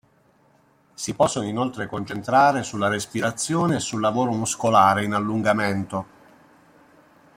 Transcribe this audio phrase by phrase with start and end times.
[0.95, 6.05] Si possono inoltre concentrare sulla respirazione e sul lavoro muscolare in allungamento.